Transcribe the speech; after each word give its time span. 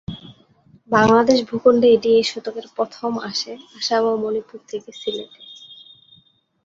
বাংলাদেশ 0.89 1.37
ভূখন্ডে 1.49 1.87
এটি 1.91 2.09
এ 2.13 2.23
শতকের 2.23 2.67
প্রথমে 2.75 3.19
আসে 3.29 3.53
আসাম 3.77 4.03
ও 4.05 4.13
মণিপুর 4.23 4.59
থেকে 4.69 4.89
সিলেটে। 4.91 5.41